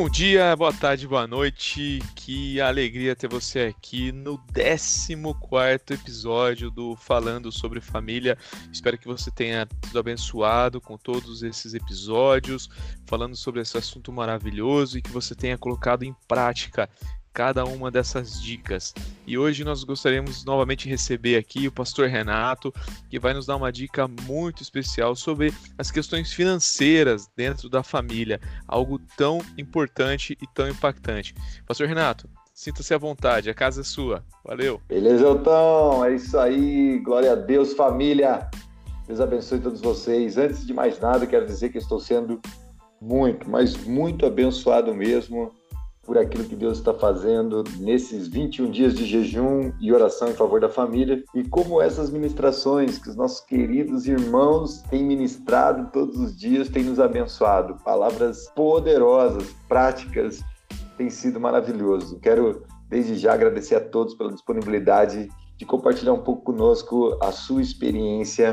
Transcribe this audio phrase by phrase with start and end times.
[0.00, 1.98] Bom dia, boa tarde, boa noite.
[2.14, 5.12] Que alegria ter você aqui no 14
[5.92, 8.38] episódio do Falando sobre Família.
[8.72, 12.70] Espero que você tenha sido abençoado com todos esses episódios,
[13.08, 16.88] falando sobre esse assunto maravilhoso e que você tenha colocado em prática
[17.32, 18.94] cada uma dessas dicas.
[19.26, 22.72] E hoje nós gostaríamos novamente receber aqui o pastor Renato,
[23.08, 28.40] que vai nos dar uma dica muito especial sobre as questões financeiras dentro da família,
[28.66, 31.34] algo tão importante e tão impactante.
[31.66, 34.24] Pastor Renato, sinta-se à vontade, a casa é sua.
[34.44, 34.80] Valeu.
[34.88, 36.98] Beleza, Elton, é isso aí.
[37.00, 38.48] Glória a Deus, família.
[39.06, 40.36] Deus abençoe todos vocês.
[40.36, 42.40] Antes de mais nada, quero dizer que estou sendo
[43.00, 45.52] muito, mas muito abençoado mesmo
[46.08, 50.58] por aquilo que Deus está fazendo nesses 21 dias de jejum e oração em favor
[50.58, 56.34] da família e como essas ministrações que os nossos queridos irmãos têm ministrado todos os
[56.34, 57.76] dias têm nos abençoado.
[57.84, 60.40] Palavras poderosas, práticas,
[60.96, 62.18] tem sido maravilhoso.
[62.20, 67.60] Quero desde já agradecer a todos pela disponibilidade de compartilhar um pouco conosco a sua
[67.60, 68.52] experiência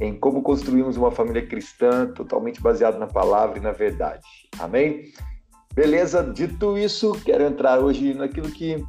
[0.00, 4.22] em como construímos uma família cristã totalmente baseada na palavra e na verdade.
[4.60, 5.02] Amém?
[5.76, 8.82] Beleza, dito isso, quero entrar hoje naquilo que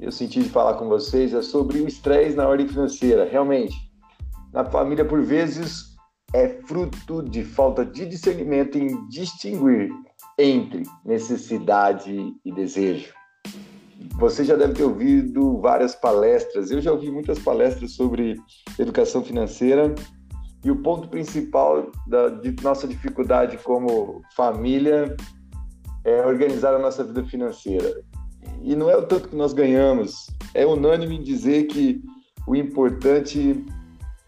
[0.00, 3.24] eu senti de falar com vocês, é sobre o estresse na ordem financeira.
[3.24, 3.76] Realmente,
[4.52, 5.94] na família, por vezes,
[6.34, 9.88] é fruto de falta de discernimento em distinguir
[10.36, 13.14] entre necessidade e desejo.
[14.18, 18.34] Você já deve ter ouvido várias palestras, eu já ouvi muitas palestras sobre
[18.80, 19.94] educação financeira,
[20.64, 22.30] e o ponto principal da
[22.64, 25.16] nossa dificuldade como família
[26.04, 28.02] é organizar a nossa vida financeira.
[28.62, 32.02] E não é o tanto que nós ganhamos, é unânime dizer que
[32.46, 33.64] o importante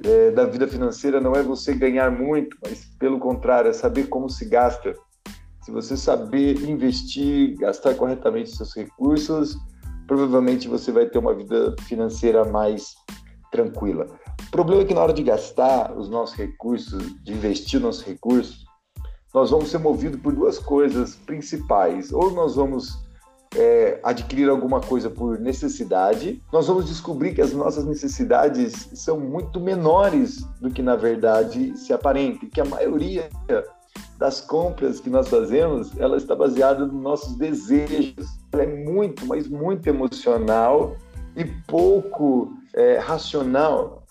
[0.03, 4.29] é, da vida financeira não é você ganhar muito, mas pelo contrário, é saber como
[4.29, 4.95] se gasta.
[5.63, 9.57] Se você saber investir, gastar corretamente seus recursos,
[10.07, 12.95] provavelmente você vai ter uma vida financeira mais
[13.51, 14.07] tranquila.
[14.47, 18.65] O problema é que na hora de gastar os nossos recursos, de investir nossos recursos,
[19.35, 22.13] nós vamos ser movidos por duas coisas principais.
[22.13, 23.05] Ou nós vamos
[23.57, 29.61] é, adquirir alguma coisa por necessidade, nós vamos descobrir que as nossas necessidades são muito
[29.61, 33.29] menores do que na verdade se aparenta, que a maioria
[34.19, 38.27] das compras que nós fazemos, ela está baseada nos nossos desejos.
[38.53, 40.97] Ela é muito, mas muito emocional
[41.37, 44.04] e pouco é, racional.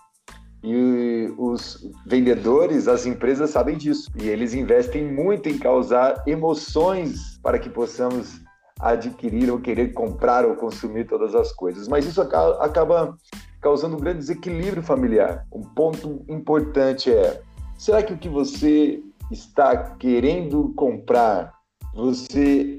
[0.63, 4.09] E os vendedores, as empresas sabem disso.
[4.15, 8.41] E eles investem muito em causar emoções para que possamos
[8.79, 11.87] adquirir ou querer comprar ou consumir todas as coisas.
[11.87, 13.17] Mas isso acaba
[13.61, 15.45] causando um grande desequilíbrio familiar.
[15.51, 17.41] Um ponto importante é:
[17.77, 21.53] será que o que você está querendo comprar,
[21.93, 22.77] você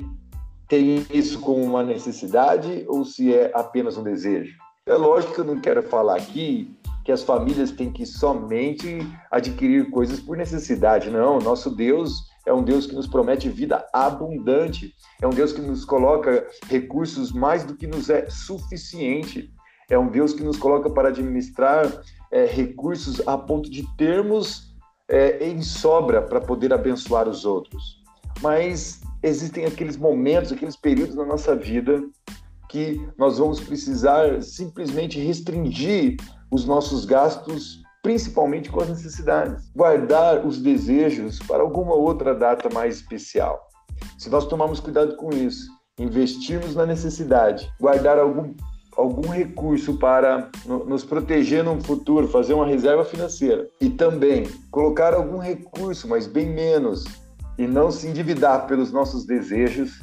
[0.69, 4.56] tem isso como uma necessidade ou se é apenas um desejo?
[4.87, 6.75] É lógico que eu não quero falar aqui
[7.05, 11.11] que as famílias têm que somente adquirir coisas por necessidade.
[11.11, 15.61] Não, nosso Deus é um Deus que nos promete vida abundante, é um Deus que
[15.61, 19.53] nos coloca recursos mais do que nos é suficiente,
[19.89, 21.87] é um Deus que nos coloca para administrar
[22.31, 24.75] é, recursos a ponto de termos
[25.07, 28.03] é, em sobra para poder abençoar os outros.
[28.41, 32.03] Mas existem aqueles momentos, aqueles períodos na nossa vida
[32.69, 36.17] que nós vamos precisar simplesmente restringir
[36.55, 39.69] os nossos gastos, principalmente com as necessidades.
[39.75, 43.61] Guardar os desejos para alguma outra data mais especial.
[44.17, 48.55] Se nós tomarmos cuidado com isso, investirmos na necessidade, guardar algum
[48.97, 50.49] algum recurso para
[50.87, 56.49] nos proteger no futuro, fazer uma reserva financeira e também colocar algum recurso, mas bem
[56.49, 57.03] menos,
[57.59, 59.99] e não se endividar pelos nossos desejos,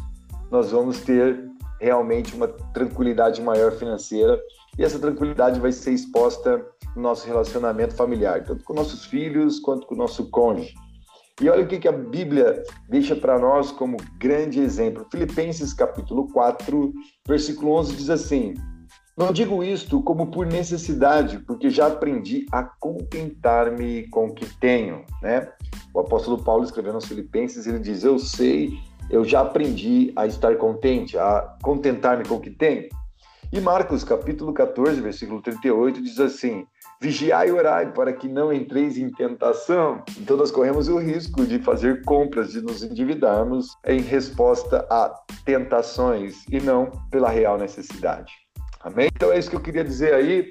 [0.51, 4.37] nós vamos ter realmente uma tranquilidade maior financeira
[4.77, 6.65] e essa tranquilidade vai ser exposta
[6.95, 10.73] no nosso relacionamento familiar, tanto com nossos filhos quanto com o nosso cônjuge.
[11.41, 15.07] E olha o que, a Bíblia deixa para nós como grande exemplo.
[15.11, 16.93] Filipenses capítulo 4,
[17.27, 18.53] versículo 11 diz assim:
[19.17, 25.03] Não digo isto como por necessidade, porque já aprendi a contentar-me com o que tenho,
[25.19, 25.51] né?
[25.93, 28.69] O apóstolo Paulo escrevendo aos Filipenses, ele diz: Eu sei,
[29.09, 32.87] eu já aprendi a estar contente, a contentar-me com o que tenho.
[33.53, 36.65] E Marcos, capítulo 14, versículo 38, diz assim:
[37.01, 40.01] Vigiai e orai para que não entreis em tentação.
[40.17, 45.13] Então, nós corremos o risco de fazer compras, de nos endividarmos em resposta a
[45.43, 48.31] tentações e não pela real necessidade.
[48.79, 49.09] Amém?
[49.13, 50.47] Então, é isso que eu queria dizer aí.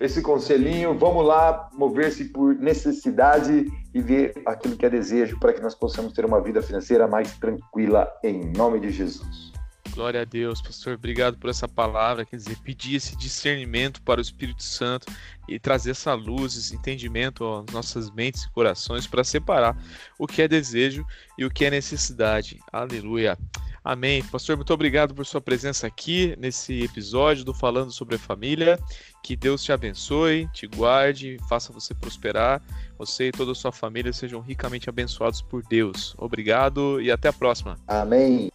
[0.00, 0.98] esse conselhinho.
[0.98, 6.12] Vamos lá mover-se por necessidade e ver aquilo que é desejo para que nós possamos
[6.12, 9.52] ter uma vida financeira mais tranquila em nome de Jesus.
[9.94, 10.94] Glória a Deus, pastor.
[10.94, 12.24] Obrigado por essa palavra.
[12.24, 15.06] Quer dizer, pedir esse discernimento para o Espírito Santo
[15.48, 19.76] e trazer essa luz, esse entendimento às nossas mentes e corações para separar
[20.18, 21.04] o que é desejo
[21.36, 22.58] e o que é necessidade.
[22.72, 23.36] Aleluia.
[23.84, 24.22] Amém.
[24.22, 28.78] Pastor, muito obrigado por sua presença aqui nesse episódio do Falando sobre a Família.
[29.22, 32.62] Que Deus te abençoe, te guarde, faça você prosperar.
[32.96, 36.14] Você e toda a sua família sejam ricamente abençoados por Deus.
[36.16, 37.76] Obrigado e até a próxima.
[37.88, 38.50] Amém.